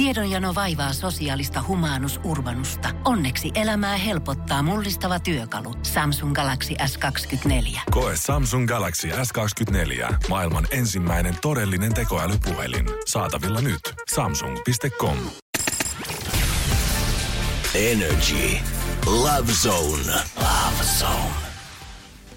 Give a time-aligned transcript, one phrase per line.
[0.00, 2.88] Tiedonjano vaivaa sosiaalista humanus urbanusta.
[3.04, 5.74] Onneksi elämää helpottaa mullistava työkalu.
[5.82, 7.80] Samsung Galaxy S24.
[7.90, 10.14] Koe Samsung Galaxy S24.
[10.28, 12.86] Maailman ensimmäinen todellinen tekoälypuhelin.
[13.06, 13.80] Saatavilla nyt.
[14.14, 15.16] Samsung.com.
[17.74, 18.58] Energy.
[19.06, 20.12] Love Zone.
[20.36, 21.34] Love Zone.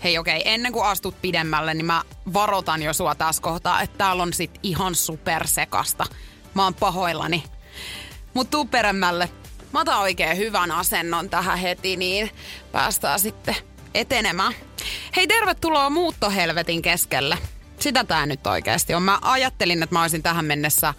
[0.04, 2.02] Hei okei, okay, ennen kuin astut pidemmälle, niin mä
[2.34, 6.06] varotan jo sua tässä kohtaa, että täällä on sit ihan supersekasta.
[6.54, 7.44] Mä oon pahoillani.
[8.34, 9.30] Mut tuu peremmälle.
[9.74, 12.32] Mä otan oikein hyvän asennon tähän heti, niin
[12.72, 13.56] päästään sitten
[13.94, 14.54] etenemään.
[15.16, 17.38] Hei, tervetuloa muuttohelvetin keskelle.
[17.80, 19.04] Sitä tää nyt oikeasti on.
[19.04, 20.94] Mä ajattelin, että mä olisin tähän mennessä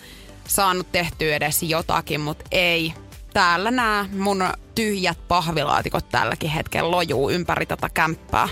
[0.48, 2.94] saanut tehtyä edes jotakin, mutta ei.
[3.32, 4.44] Täällä nämä mun
[4.74, 8.48] tyhjät pahvilaatikot tälläkin hetkellä lojuu ympäri tätä kämppää.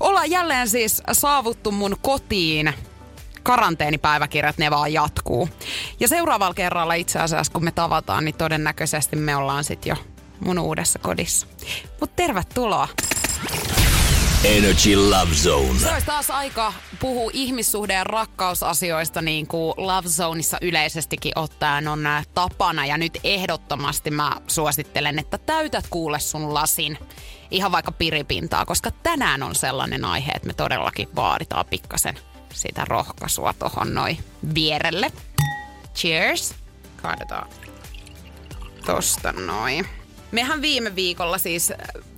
[0.00, 2.74] Ollaan jälleen siis saavuttu mun kotiin
[3.46, 5.48] karanteenipäiväkirjat, ne vaan jatkuu.
[6.00, 9.96] Ja seuraavalla kerralla itse asiassa, kun me tavataan, niin todennäköisesti me ollaan sitten jo
[10.40, 11.46] mun uudessa kodissa.
[12.00, 12.88] Mutta tervetuloa!
[14.44, 15.78] Energy Love Zone.
[15.78, 22.08] Se olisi taas aika puhua ihmissuhde- ja rakkausasioista niin kuin Love Zoneissa yleisestikin ottaen on
[22.34, 22.86] tapana.
[22.86, 26.98] Ja nyt ehdottomasti mä suosittelen, että täytät kuule sun lasin
[27.50, 32.18] ihan vaikka piripintaa, koska tänään on sellainen aihe, että me todellakin vaaditaan pikkasen
[32.52, 34.18] sitä rohkaisua tohon noin
[34.54, 35.12] vierelle.
[35.94, 36.54] Cheers.
[37.02, 37.48] Kaadetaan
[38.86, 39.86] tosta noin.
[40.32, 41.72] Mehän viime viikolla siis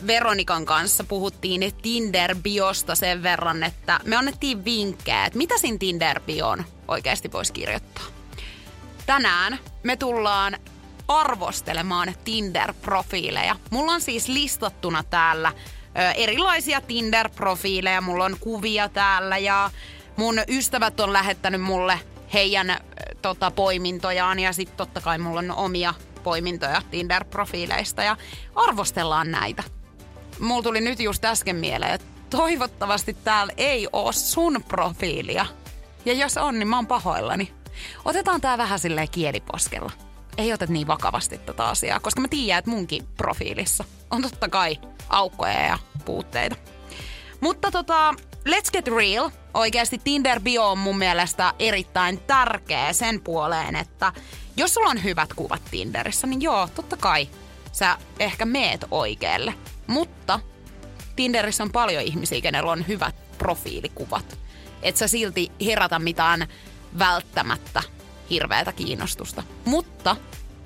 [0.07, 7.33] Veronikan kanssa puhuttiin Tinder-biosta sen verran, että me annettiin vinkkejä, että mitä siinä Tinder-bioon oikeasti
[7.33, 8.05] voisi kirjoittaa.
[9.07, 10.57] Tänään me tullaan
[11.09, 13.57] arvostelemaan Tinder-profiileja.
[13.71, 15.53] Mulla on siis listattuna täällä
[15.99, 18.01] ö, erilaisia Tinder-profiileja.
[18.01, 19.71] Mulla on kuvia täällä ja
[20.19, 22.01] mun ystävät on lähettänyt mulle
[22.33, 22.77] heidän
[23.23, 28.17] tota, poimintojaan ja sitten totta kai mulla on omia poimintoja Tinder-profiileista ja
[28.55, 29.63] arvostellaan näitä.
[30.41, 35.47] Mulla tuli nyt just äsken mieleen, että toivottavasti täällä ei oo sun profiilia.
[36.05, 37.53] Ja jos on, niin mä oon pahoillani.
[38.05, 39.93] Otetaan tää vähän silleen kieliposkella.
[40.39, 44.79] Ei otet niin vakavasti tätä asiaa, koska mä tiedän, että munkin profiilissa on totta kai
[45.09, 46.57] aukkoja ja puutteita.
[47.41, 48.15] Mutta tota,
[48.49, 49.31] let's get real.
[49.55, 54.13] Oikeasti Tinder bio on mun mielestä erittäin tärkeä sen puoleen, että
[54.57, 57.29] jos sulla on hyvät kuvat Tinderissä, niin joo, totta kai
[57.73, 59.55] sä ehkä meet oikealle.
[59.87, 60.41] Mutta
[61.17, 64.39] Tinderissä on paljon ihmisiä, kenellä on hyvät profiilikuvat.
[64.83, 66.47] Et sä silti herätä mitään
[66.99, 67.83] välttämättä
[68.31, 69.43] hirveätä kiinnostusta.
[69.65, 70.17] Mutta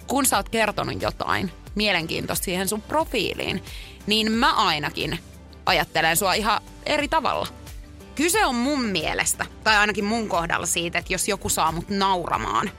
[0.07, 3.65] kun sä oot kertonut jotain mielenkiintoista siihen sun profiiliin,
[4.07, 5.19] niin mä ainakin
[5.67, 7.62] ajattelen sua ihan eri tavalla.
[8.15, 12.71] Kyse on mun mielestä, tai ainakin mun kohdalla siitä, että jos joku saa mut nauramaan,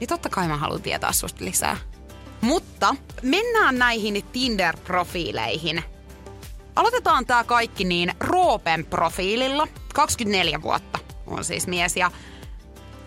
[0.00, 1.76] niin totta kai mä haluan tietää susta lisää.
[2.40, 5.82] Mutta mennään näihin Tinder-profiileihin.
[6.76, 9.68] Aloitetaan tää kaikki niin Roopen profiililla.
[9.94, 12.10] 24 vuotta on siis mies ja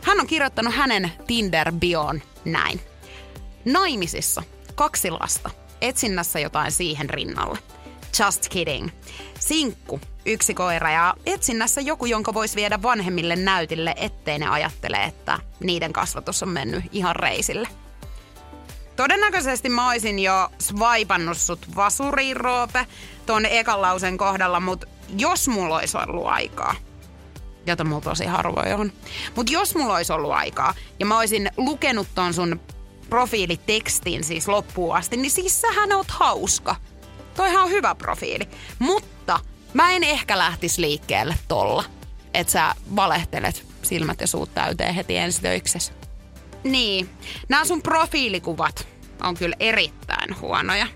[0.01, 2.81] hän on kirjoittanut hänen Tinder-bioon näin.
[3.65, 4.43] Naimisissa,
[4.75, 5.49] kaksi lasta,
[5.81, 7.57] etsinnässä jotain siihen rinnalle.
[8.19, 8.89] Just kidding.
[9.39, 15.39] Sinkku, yksi koira ja etsinnässä joku, jonka voisi viedä vanhemmille näytille, ettei ne ajattele, että
[15.59, 17.67] niiden kasvatus on mennyt ihan reisille.
[18.95, 22.88] Todennäköisesti mä oisin jo swipannut sut vasuriin, Roope,
[23.25, 26.75] tuon ekan lausen kohdalla, mutta jos mulla olisi ollut aikaa,
[27.66, 28.91] jota mulla tosi harvoin on,
[29.35, 32.59] mutta jos mulla olisi ollut aikaa ja mä olisin lukenut ton sun
[33.09, 36.75] profiilitekstin siis loppuun asti, niin siis sähän oot hauska.
[37.35, 38.47] Toihan on hyvä profiili.
[38.79, 39.39] Mutta
[39.73, 41.83] mä en ehkä lähtisi liikkeelle tolla.
[42.33, 45.93] Että sä valehtelet silmät ja suut täyteen heti ensi töiksessä.
[46.63, 47.09] Niin,
[47.49, 48.87] nämä sun profiilikuvat
[49.23, 50.87] on kyllä erittäin huonoja.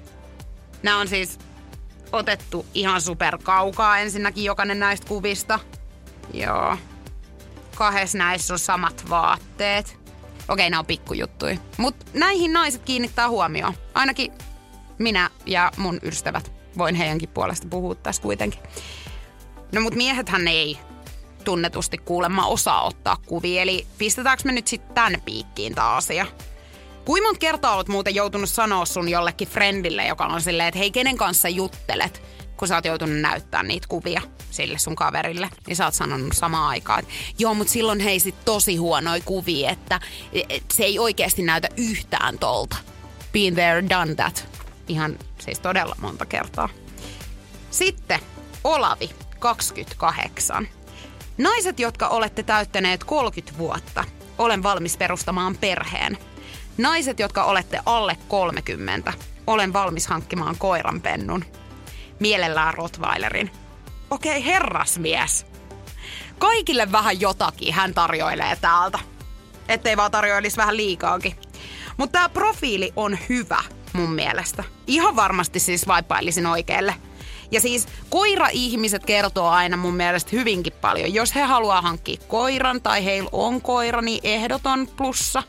[0.84, 1.40] Nämä on siis
[2.12, 5.60] otettu ihan super kaukaa ensinnäkin jokainen näistä kuvista.
[6.34, 6.78] Joo.
[7.76, 10.00] Kahes näissä on samat vaatteet.
[10.48, 11.60] Okei, nämä on pikkujuttui.
[11.78, 13.74] Mutta näihin naiset kiinnittää huomioon.
[13.94, 14.32] Ainakin
[14.98, 16.52] minä ja mun ystävät.
[16.78, 18.60] Voin heidänkin puolesta puhua tässä kuitenkin.
[19.72, 20.78] No mut miehethän ei
[21.44, 26.26] tunnetusti kuulemma osaa ottaa kuvia, eli pistetäänkö me nyt sitten tän piikkiin tää asia?
[27.06, 30.92] Kuinka monta kertaa olet muuten joutunut sanoa sun jollekin friendille, joka on silleen, että hei,
[30.92, 32.22] kenen kanssa juttelet,
[32.58, 34.22] kun sä oot joutunut näyttää niitä kuvia
[34.52, 38.46] sille sun kaverille, niin sä oot sanonut samaan aikaan, että joo, mutta silloin hei sit
[38.46, 40.00] tosi huonoja kuvia, että
[40.74, 42.76] se ei oikeasti näytä yhtään tolta.
[43.34, 44.65] Been there, done that.
[44.88, 46.70] Ihan siis todella monta kertaa.
[47.72, 48.20] Sitten
[48.64, 49.10] Olavi,
[49.40, 50.68] 28.
[51.38, 54.04] Naiset, jotka olette täyttäneet 30 vuotta,
[54.38, 56.18] olen valmis perustamaan perheen.
[56.78, 59.14] Naiset, jotka olette alle 30,
[59.48, 61.46] olen valmis hankkimaan koiranpennun.
[62.20, 63.52] Mielellään Rottweilerin.
[64.10, 65.46] Okei, okay, herrasmies.
[66.40, 69.00] Kaikille vähän jotakin hän tarjoilee täältä.
[69.68, 71.36] Ettei vaan tarjoilisi vähän liikaakin.
[71.98, 73.64] Mutta tämä profiili on hyvä
[73.96, 74.64] mun mielestä.
[74.88, 76.96] Ihan varmasti siis vaippailisin oikealle.
[77.52, 81.14] Ja siis koira-ihmiset kertoo aina mun mielestä hyvinkin paljon.
[81.14, 85.44] Jos he haluaa hankkia koiran tai heillä on koira, niin ehdoton plussa.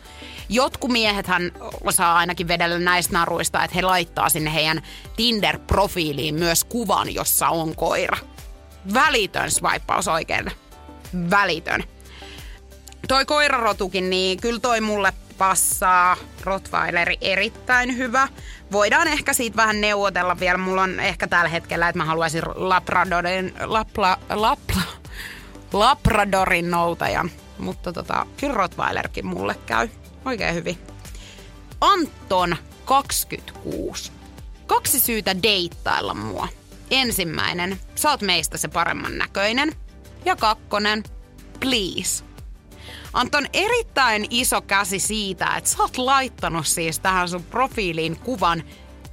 [0.49, 1.53] Jotkut miehethän
[1.85, 4.83] osaa ainakin vedellä näistä naruista, että he laittaa sinne heidän
[5.17, 8.19] Tinder-profiiliin myös kuvan, jossa on koira.
[8.95, 10.51] Välitön swipeaus oikein.
[11.31, 11.85] Välitön.
[13.09, 16.17] Toi koirarotukin, niin kyllä toi mulle passaa.
[16.45, 18.29] Rottweileri erittäin hyvä.
[18.73, 20.59] Voidaan ehkä siitä vähän neuvotella vielä.
[20.59, 24.83] Mulla on ehkä tällä hetkellä, että mä haluaisin Labradorin, lapla, lapla,
[25.73, 27.31] Labradorin noutajan.
[27.59, 29.89] Mutta tota, kyllä Rottweilerkin mulle käy
[30.25, 30.79] oikein hyvin.
[31.81, 34.13] Anton, 26.
[34.67, 36.49] Kaksi syytä deittailla mua.
[36.91, 39.73] Ensimmäinen, sä oot meistä se paremman näköinen.
[40.25, 41.03] Ja kakkonen,
[41.61, 42.25] please.
[43.17, 48.63] Anton erittäin iso käsi siitä, että sä oot laittanut siis tähän sun profiiliin kuvan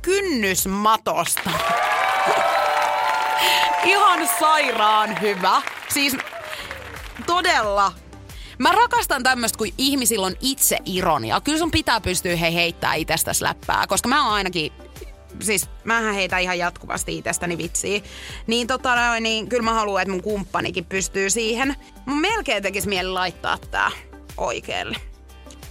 [0.01, 1.49] kynnysmatosta.
[3.83, 5.61] Ihan sairaan hyvä.
[5.89, 6.17] Siis
[7.25, 7.93] todella
[8.57, 11.41] Mä rakastan tämmöistä, kun ihmisillä on itse ironia.
[11.41, 14.71] Kyllä sun pitää pystyä he heittää itsestäsi läppää, koska mä oon ainakin
[15.39, 18.01] siis mähän heitä ihan jatkuvasti itsestäni vitsiä.
[18.47, 21.75] Niin tota niin kyllä mä haluan, että mun kumppanikin pystyy siihen.
[22.05, 23.91] Mun melkein tekisi mieli laittaa tää
[24.37, 24.97] oikealle.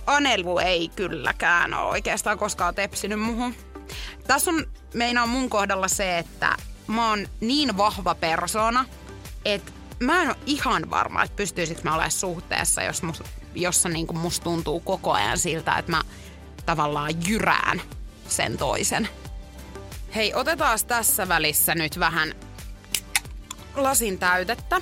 [0.07, 3.55] Anelu ei kylläkään ole oikeastaan koskaan tepsinyt muhun.
[4.27, 6.57] Tässä on meinaa mun kohdalla se, että
[6.87, 8.85] mä oon niin vahva persona,
[9.45, 13.23] että mä en ole ihan varma, että pystyisikö mä olemaan suhteessa, jos mus,
[13.55, 16.03] jossa niin musta tuntuu koko ajan siltä, että mä
[16.67, 17.83] tavallaan jyrään
[18.29, 19.09] sen toisen.
[20.15, 22.35] Hei, otetaan tässä välissä nyt vähän
[23.75, 24.81] lasin täytettä.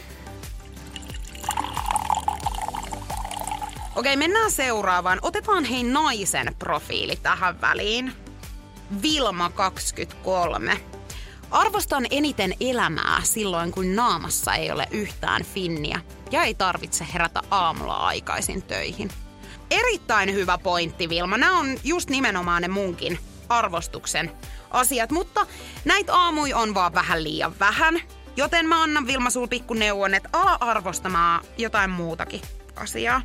[3.96, 5.18] Okei, mennään seuraavaan.
[5.22, 8.12] Otetaan hei naisen profiili tähän väliin.
[9.02, 10.80] Vilma 23.
[11.50, 16.00] Arvostan eniten elämää silloin, kun naamassa ei ole yhtään finniä
[16.30, 19.10] ja ei tarvitse herätä aamulla aikaisin töihin.
[19.70, 21.36] Erittäin hyvä pointti, Vilma.
[21.36, 23.18] Nämä on just nimenomaan ne munkin
[23.48, 24.30] arvostuksen
[24.70, 25.46] asiat, mutta
[25.84, 28.00] näitä aamui on vaan vähän liian vähän.
[28.36, 32.40] Joten mä annan Vilma sul pikku neuvon, että ala arvostamaan jotain muutakin
[32.76, 33.22] asiaa.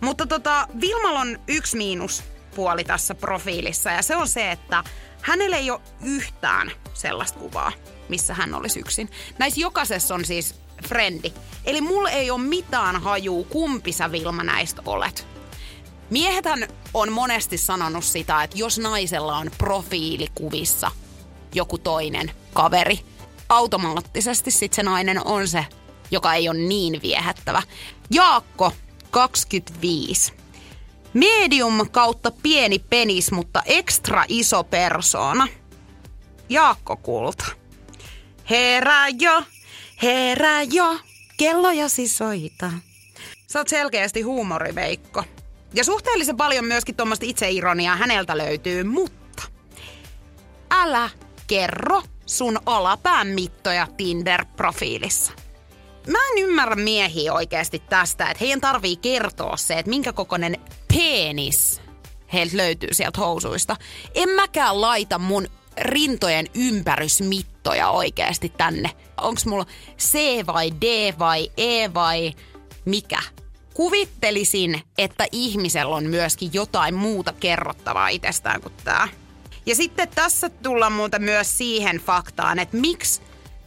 [0.00, 4.84] Mutta tota, Vilmalla on yksi miinus puoli tässä profiilissa ja se on se, että
[5.22, 7.72] hänellä ei ole yhtään sellaista kuvaa,
[8.08, 9.10] missä hän olisi yksin.
[9.38, 10.54] Näissä jokaisessa on siis
[10.88, 11.32] frendi.
[11.64, 15.35] Eli mulla ei ole mitään hajuu, kumpi sä Vilma näistä olet.
[16.10, 20.90] Miehethän on monesti sanonut sitä, että jos naisella on profiilikuvissa
[21.54, 23.00] joku toinen kaveri,
[23.48, 25.66] automaattisesti sitten se nainen on se,
[26.10, 27.62] joka ei ole niin viehättävä.
[28.10, 28.72] Jaakko,
[29.10, 30.32] 25.
[31.14, 35.48] Medium kautta pieni penis, mutta ekstra iso persona.
[36.48, 37.44] Jaakko Kulta.
[38.50, 39.42] Herää jo,
[40.02, 40.98] herää jo,
[41.36, 42.72] kello jo soita.
[43.46, 45.24] Sä oot selkeästi huumoriveikko.
[45.76, 49.42] Ja suhteellisen paljon myöskin tuommoista itseironiaa häneltä löytyy, mutta
[50.70, 51.10] älä
[51.46, 55.32] kerro sun alapään mittoja Tinder-profiilissa.
[56.06, 61.80] Mä en ymmärrä miehiä oikeasti tästä, että heidän tarvii kertoa se, että minkä kokoinen penis
[62.32, 63.76] heiltä löytyy sieltä housuista.
[64.14, 65.46] En mäkään laita mun
[65.80, 68.90] rintojen ympärysmittoja oikeasti tänne.
[69.20, 69.66] Onks mulla
[69.98, 72.32] C vai D vai E vai
[72.84, 73.22] mikä?
[73.76, 79.08] Kuvittelisin, että ihmisellä on myöskin jotain muuta kerrottavaa itsestään kuin tämä.
[79.66, 83.20] Ja sitten tässä tullaan muuta myös siihen faktaan, että miksi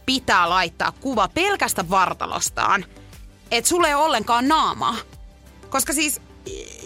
[0.06, 2.84] pitää laittaa kuva pelkästä vartalostaan,
[3.50, 4.96] että sulle ei ole ollenkaan naamaa.
[5.68, 6.20] Koska siis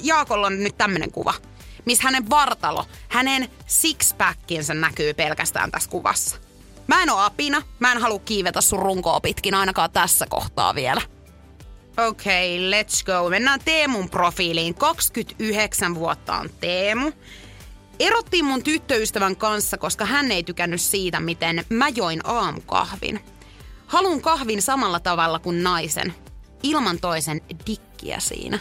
[0.02, 1.34] Jaakolla on nyt tämmöinen kuva,
[1.84, 6.36] missä hänen vartalo, hänen sixpackinsa näkyy pelkästään tässä kuvassa.
[6.86, 11.13] Mä en oo apina, mä en halua kiivetä sun runkoa pitkin ainakaan tässä kohtaa vielä.
[11.98, 13.30] Okei, okay, let's go.
[13.30, 14.74] Mennään Teemun profiiliin.
[14.74, 17.12] 29 vuotta on Teemu.
[18.00, 23.24] Erottiin mun tyttöystävän kanssa, koska hän ei tykännyt siitä, miten mä join aamukahvin.
[23.86, 26.14] Halun kahvin samalla tavalla kuin naisen,
[26.62, 28.58] ilman toisen dikkiä siinä.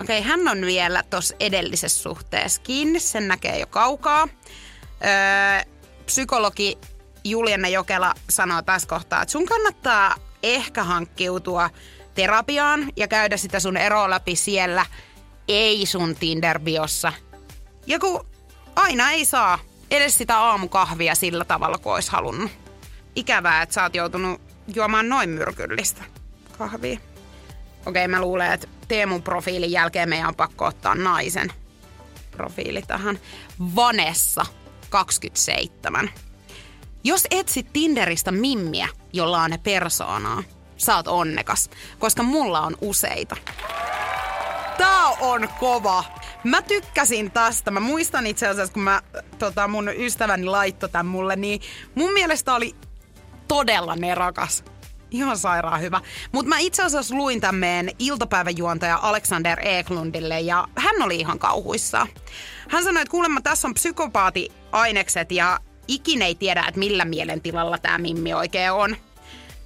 [0.00, 4.28] Okei, okay, hän on vielä tuossa edellisessä suhteessa kiinni, sen näkee jo kaukaa.
[4.28, 5.72] Öö,
[6.06, 6.78] psykologi
[7.24, 11.70] Juliana Jokela sanoo tässä kohtaa, että sun kannattaa ehkä hankkiutua
[12.14, 14.86] terapiaan ja käydä sitä sun eroa läpi siellä,
[15.48, 17.12] ei sun Tinder-biossa
[17.86, 18.26] Ja kun
[18.76, 19.58] aina ei saa
[19.90, 22.50] edes sitä aamukahvia sillä tavalla kuin olisi halunnut.
[23.16, 24.40] Ikävää, että sä oot joutunut
[24.74, 26.02] juomaan noin myrkyllistä
[26.58, 27.00] kahvia.
[27.86, 31.52] Okei, mä luulen, että Teemun profiilin jälkeen meidän on pakko ottaa naisen
[32.30, 33.18] profiili tähän.
[33.76, 34.46] Vanessa,
[34.90, 36.10] 27.
[37.04, 40.42] Jos etsit Tinderistä mimmiä, jolla on persoonaa,
[40.80, 43.36] sä oot onnekas, koska mulla on useita.
[44.78, 46.04] Tää on kova.
[46.44, 47.70] Mä tykkäsin tästä.
[47.70, 49.02] Mä muistan itse asiassa, kun mä,
[49.38, 51.60] tota, mun ystäväni laittoi tän mulle, niin
[51.94, 52.74] mun mielestä oli
[53.48, 54.64] todella nerokas.
[55.10, 56.00] Ihan sairaan hyvä.
[56.32, 62.08] Mutta mä itse asiassa luin tämän meidän iltapäiväjuontaja Alexander Eklundille ja hän oli ihan kauhuissaan.
[62.68, 65.58] Hän sanoi, että kuulemma tässä on psykopaati-ainekset ja
[65.88, 68.96] ikinä ei tiedä, että millä mielentilalla tämä Mimmi oikein on.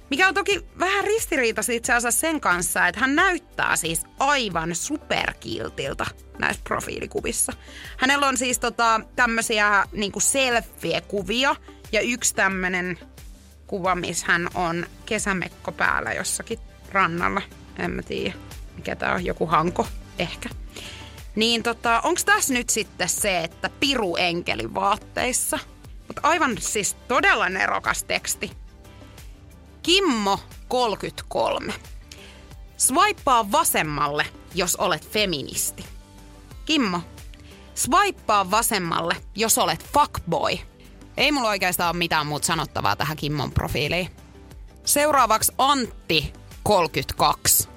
[0.09, 6.05] Mikä on toki vähän ristiriitaista itse asiassa sen kanssa, että hän näyttää siis aivan superkiltiltä
[6.39, 7.53] näissä profiilikuvissa.
[7.97, 11.55] Hänellä on siis tota, tämmöisiä niinku selfie-kuvia
[11.91, 12.99] ja yksi tämmöinen
[13.67, 16.59] kuva, missä hän on kesämekko päällä jossakin
[16.91, 17.41] rannalla.
[17.79, 18.33] En mä tiedä,
[18.75, 19.87] mikä tää on, joku hanko
[20.19, 20.49] ehkä.
[21.35, 25.59] Niin tota, onks tässä nyt sitten se, että piru enkeli vaatteissa?
[26.07, 28.51] Mutta aivan siis todella nerokas teksti.
[29.85, 31.73] Kimmo 33.
[32.77, 34.25] Swipea vasemmalle,
[34.55, 35.85] jos olet feministi.
[36.65, 37.01] Kimmo,
[37.75, 40.57] swipea vasemmalle, jos olet fuckboy.
[41.17, 44.09] Ei mulla oikeastaan ole mitään muuta sanottavaa tähän Kimmon profiiliin.
[44.85, 47.69] Seuraavaksi Antti 32.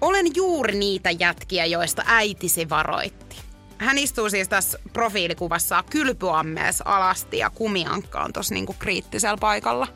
[0.00, 3.36] Olen juuri niitä jätkiä, joista äitisi varoitti.
[3.78, 9.86] Hän istuu siis tässä profiilikuvassa kylpyammeessa alasti ja kumiankka on tossa niinku kriittisellä paikalla.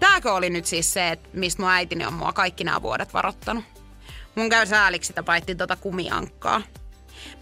[0.00, 3.64] Tääkö oli nyt siis se, että mistä mun äitini on mua kaikki nämä vuodet varoittanut?
[4.34, 6.58] Mun käy sääliksi sitä paitsi tota kumiankkaa.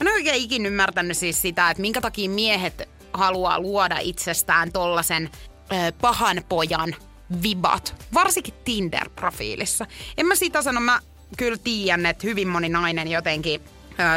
[0.01, 5.31] Mä en oikein ikin ymmärtänyt siis sitä, että minkä takia miehet haluaa luoda itsestään tollasen
[5.73, 6.97] ö, pahan pojan
[7.43, 9.87] vibat, varsinkin Tinder-profiilissa.
[10.17, 11.01] En mä sitä sano, mä
[11.37, 13.61] kyllä tiedän, että hyvin moni nainen jotenkin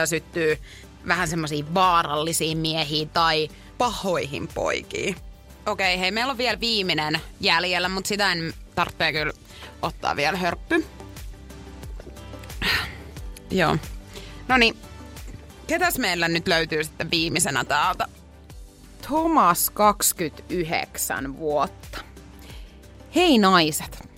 [0.01, 0.58] ö, syttyy
[1.08, 5.15] vähän semmoisiin vaarallisiin miehiin tai pahoihin poikiin.
[5.68, 9.34] Okei, okay, hei, meillä on vielä viimeinen jäljellä, mutta sitä en tarvitse kyllä
[9.82, 10.86] ottaa vielä hörppy.
[13.52, 13.78] Joo.
[14.48, 14.78] No niin,
[15.68, 18.06] ketäs meillä nyt löytyy sitten viimeisenä täältä?
[19.02, 21.98] Thomas 29 vuotta.
[23.16, 24.10] Hei naiset,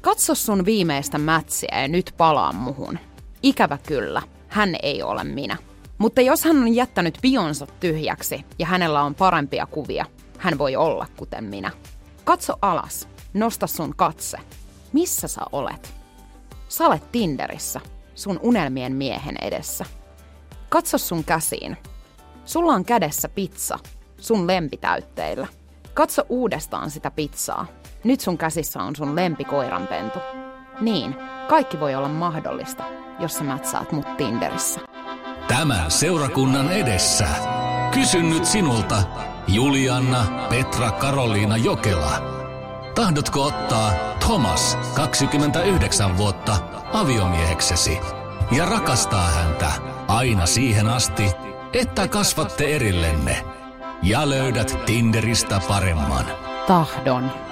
[0.00, 2.98] katso sun viimeistä mätsiä ja nyt palaa muhun.
[3.42, 5.56] Ikävä kyllä, hän ei ole minä.
[5.98, 10.06] Mutta jos hän on jättänyt bionsa tyhjäksi ja hänellä on parempia kuvia,
[10.42, 11.70] hän voi olla kuten minä.
[12.24, 14.38] Katso alas, nosta sun katse.
[14.92, 15.94] Missä sä olet?
[16.68, 17.80] Sä olet Tinderissä,
[18.14, 19.84] sun unelmien miehen edessä.
[20.68, 21.76] Katso sun käsiin.
[22.44, 23.78] Sulla on kädessä pizza,
[24.18, 25.46] sun lempitäytteillä.
[25.94, 27.66] Katso uudestaan sitä pizzaa.
[28.04, 30.18] Nyt sun käsissä on sun lempikoiranpentu.
[30.80, 31.16] Niin,
[31.48, 32.84] kaikki voi olla mahdollista,
[33.20, 34.80] jos sä mätsäät mut Tinderissä.
[35.48, 37.28] Tämän seurakunnan edessä.
[37.94, 39.02] Kysyn nyt sinulta,
[39.48, 42.22] Julianna Petra Karoliina Jokela.
[42.94, 46.56] Tahdotko ottaa Thomas, 29 vuotta,
[46.92, 47.98] aviomieheksesi
[48.50, 49.72] ja rakastaa häntä
[50.08, 51.30] aina siihen asti,
[51.72, 53.44] että kasvatte erillenne
[54.02, 56.26] ja löydät Tinderistä paremman?
[56.66, 57.51] Tahdon.